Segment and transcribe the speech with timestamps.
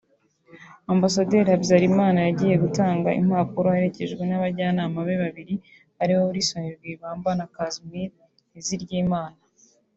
[0.93, 5.55] Ambasaderi Habyalimana yagiye gutanga impapuro aherekejwe n’abajyanama be babiri
[6.01, 8.09] aribo Wilson Rwigamba na Casimir
[8.49, 9.37] Nteziryimana